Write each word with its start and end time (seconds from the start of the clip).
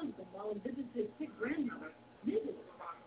While 0.00 0.56
on 0.56 0.60
visit 0.64 0.88
to 0.94 0.98
his 1.04 1.10
sick 1.20 1.30
grandmother, 1.38 1.92
Mrs. 2.26 2.56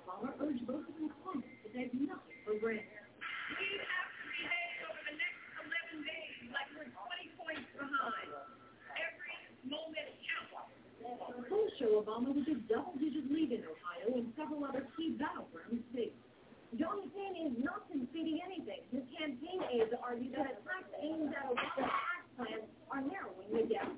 Obama 0.05 0.33
urged 0.41 0.67
both 0.67 0.85
of 0.87 0.93
them 0.95 1.09
Congress 1.25 1.57
to 1.65 1.69
take 1.73 1.93
nothing 1.93 2.37
for 2.45 2.53
granted. 2.59 2.85
We 3.49 3.81
have 3.81 4.09
to 4.13 4.25
behave 4.29 4.77
over 4.89 5.01
the 5.09 5.15
next 5.17 5.41
11 5.57 6.05
days 6.05 6.37
like 6.53 6.69
we're 6.77 6.89
20 6.93 7.39
points 7.41 7.69
behind. 7.73 8.29
Every 8.93 9.35
moment 9.65 10.09
counts. 10.21 10.53
Polls 11.49 11.73
show 11.79 12.01
Obama 12.03 12.29
with 12.35 12.47
a 12.49 12.57
double-digit 12.69 13.25
lead 13.31 13.51
in 13.53 13.63
Ohio 13.65 14.07
and 14.21 14.33
several 14.37 14.65
other 14.65 14.85
key 14.97 15.17
battleground 15.17 15.83
states. 15.93 16.17
John 16.79 17.01
McCain 17.09 17.33
is 17.51 17.55
not 17.63 17.89
conceding 17.89 18.39
anything. 18.45 18.85
His 18.91 19.05
campaign 19.17 19.61
aides 19.73 19.93
argue 20.03 20.31
that 20.33 20.45
attacks 20.61 20.91
aimed 21.01 21.33
at 21.33 21.45
Obama's 21.49 21.89
tax 21.89 22.23
plans 22.37 22.69
are 22.91 23.01
narrowing 23.01 23.49
the 23.53 23.65
gap. 23.69 23.89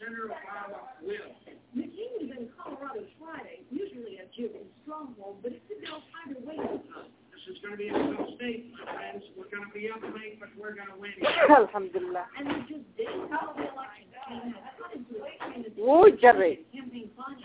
Senator 0.00 0.32
Obama 0.32 0.80
will. 1.02 1.28
McCain 1.76 2.10
was 2.20 2.30
in 2.36 2.48
Colorado 2.56 3.04
Friday, 3.18 3.60
usually 3.70 4.16
a 4.18 4.26
Jewish 4.36 4.64
stronghold, 4.82 5.38
but 5.42 5.52
it 5.52 5.62
could 5.68 5.80
be 5.80 5.86
either 5.86 6.40
way 6.46 6.56
this 6.56 7.56
is 7.56 7.60
going 7.60 7.72
to 7.72 7.76
be 7.76 7.88
a 7.88 7.92
tough 7.92 8.32
state, 8.36 8.72
my 8.72 8.92
friends. 8.94 9.24
We're 9.36 9.50
going 9.52 9.68
to 9.68 9.74
be 9.74 9.90
up 9.90 10.00
late, 10.16 10.40
but 10.40 10.48
we're 10.56 10.74
going 10.74 10.88
to 10.88 10.96
win. 10.96 11.12
Alhamdulillah. 11.50 12.24
And 12.38 12.48
with 12.48 12.68
just 12.68 12.96
days 12.96 13.12
before 13.12 13.52
the 13.56 13.68
election, 13.68 14.08
McCain 14.08 14.56
has 14.56 14.72
cut 14.80 14.96
into 14.96 15.12
his 15.20 15.36
candidate 15.40 15.76
Wuu 15.76 16.08
jabe. 16.20 16.64
campaign 16.72 17.10
finance. 17.12 17.44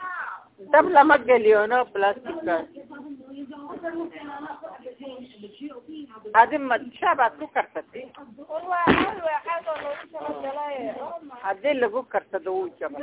Hadii 11.50 11.74
lagu 11.82 12.00
karsado 12.12 12.50
wuu 12.56 12.70
jaba. 12.80 13.00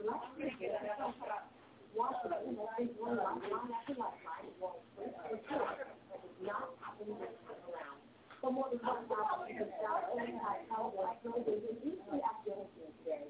Last 0.05 0.37
year, 0.39 0.77
Washington 1.95 2.57
has 2.57 2.77
been 2.77 2.89
one 2.99 3.17
lifeline 3.17 3.71
after 3.73 3.95
lifeline 3.95 4.47
of 4.49 4.55
Wall 4.61 4.81
Street 4.93 5.13
for 5.29 5.37
sure, 5.49 5.73
but 6.09 6.21
it's 6.25 6.41
not 6.45 6.69
happening 6.81 7.17
this 7.21 7.33
time 7.47 7.63
around. 7.69 7.99
For 8.41 8.51
more 8.51 8.69
than 8.69 8.81
one 8.85 9.05
thousand 9.09 9.47
people 9.47 9.69
died 9.81 10.05
only 10.13 10.33
by 10.37 10.61
cowboy 10.69 11.13
soldiers 11.23 11.63
in 11.69 11.75
Eastern 11.85 12.21
Afghanistan 12.21 12.89
today. 13.05 13.25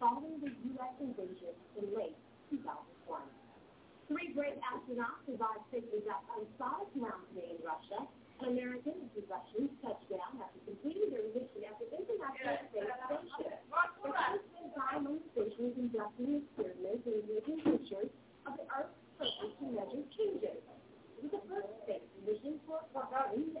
Following 0.00 0.42
the 0.42 0.50
U.S. 0.50 0.94
invasion 0.98 1.54
in 1.78 1.94
late 1.94 2.18
2001. 2.50 3.22
Three 4.10 4.34
great 4.34 4.58
astronauts 4.66 5.22
survived 5.30 5.62
safely 5.70 6.02
back 6.02 6.26
on 6.34 6.42
Mountain 6.98 7.38
in 7.38 7.62
Russia. 7.62 8.02
An 8.42 8.50
American 8.50 8.98
and 8.98 9.10
two 9.14 9.22
Russians 9.30 9.70
touched 9.78 10.10
down 10.10 10.42
after 10.42 10.58
completing 10.66 11.14
their 11.14 11.22
mission 11.30 11.62
at 11.70 11.78
the 11.78 11.86
International 11.86 12.58
Space 12.74 12.90
Station. 12.98 13.54
The 14.02 14.10
spent 14.10 14.74
time 14.74 15.06
on 15.06 15.22
the 15.22 15.26
station 15.30 15.70
conducting 15.70 16.42
experiments 16.42 17.06
and 17.06 17.22
making 17.30 17.62
pictures 17.62 18.10
of 18.42 18.58
the 18.58 18.66
Earth's 18.74 18.98
surface 19.22 19.54
to 19.62 19.66
measure 19.70 20.02
changes. 20.18 20.58
It 21.16 21.22
was 21.22 21.30
the 21.32 21.42
first 21.48 21.70
space 21.86 22.04
for 22.66 22.80
three 22.92 23.46
days. 23.54 23.56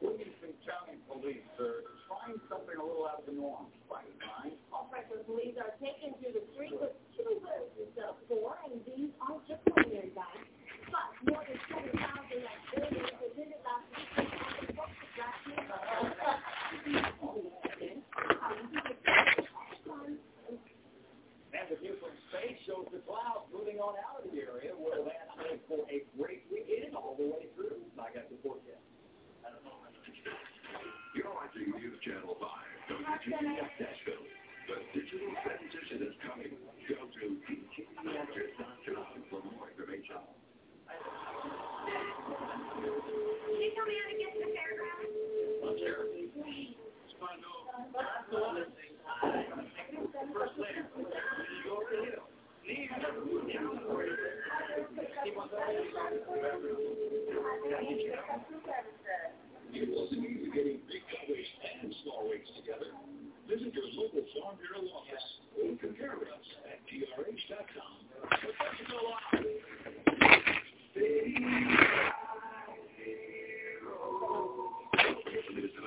Williamson 0.00 0.54
County 0.66 0.98
Police 1.08 1.44
are 1.60 1.84
trying 2.08 2.40
something 2.50 2.76
a 2.78 2.84
little 2.84 3.06
out 3.06 3.20
of 3.20 3.26
the 3.26 3.32
norm 3.32 3.66
by 3.90 4.02
design. 4.04 4.58
All 4.72 4.86
pressure 4.90 5.22
police 5.26 5.56
are 5.60 5.74
taken 5.80 6.14
to 6.22 6.28
the 6.32 6.42
street 6.54 6.74
with 6.80 6.92
two 7.16 7.40
instead 7.80 8.04
of 8.10 8.16
four, 8.28 8.58
and 8.66 8.80
these 8.86 9.10
aren't 9.22 9.46
just 9.48 9.62
ordinary 9.70 10.10
guys. 10.14 10.42
But 10.90 11.30
more 11.30 11.44
than 11.46 11.58
7,000 11.70 11.94
activities 11.96 13.10
presented 13.18 13.60
last 13.62 13.86
week 13.94 14.08
And 21.54 21.66
the 21.70 21.76
view 21.78 21.96
from 22.02 22.12
space 22.28 22.58
shows 22.66 22.86
the 22.92 22.98
clouds 23.06 23.46
moving 23.54 23.78
on 23.78 23.94
out 24.02 24.20
of 24.24 24.30
the 24.30 24.36
area 24.42 24.74
where 24.74 25.00
last 25.00 25.30
night 25.38 25.62
for 25.70 25.86
a 25.86 26.02
great 26.18 26.25
Channel 32.06 32.38
5, 32.38 32.94
WGBF 33.02 33.72
Nashville. 33.82 34.26
The 34.70 34.78
digital 34.94 35.34
transition 35.42 36.06
is 36.06 36.14
coming. 36.22 36.54
Go 36.86 37.02
to 37.02 37.26
btvactors.com 37.50 39.26
for 39.26 39.42
more 39.42 39.66
information. 39.74 40.22
Can 43.42 43.58
you 43.58 43.70
tell 43.74 43.86
me 43.90 43.94
how 43.98 44.06
to 44.06 44.18
get 44.22 44.30
to 44.34 44.40
the 44.46 44.50
fairgrounds? 44.54 45.14
You 56.66 56.95